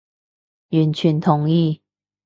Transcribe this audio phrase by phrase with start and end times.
[0.71, 1.83] 完全同意